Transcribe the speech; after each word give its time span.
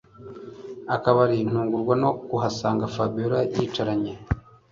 akabari 0.95 1.37
ntungurwa 1.49 1.93
no 2.01 2.09
kuhasanga 2.27 2.91
Fabiora 2.95 3.39
yicaranye 3.53 4.13